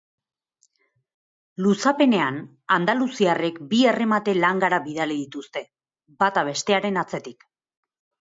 Luzapenean, 1.65 2.39
andaluziarrek 2.77 3.59
bi 3.73 3.83
erremate 3.91 4.35
langara 4.45 4.81
bidali 4.87 5.17
dituzte, 5.21 5.63
bata 6.25 6.45
bestearen 6.51 7.01
atzetik. 7.03 7.47